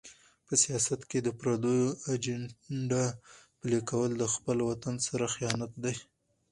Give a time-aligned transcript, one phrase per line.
[0.45, 3.05] په سیاست کې د پردیو ایجنډا
[3.59, 5.95] پلي کول د خپل وطن سره خیانت دی.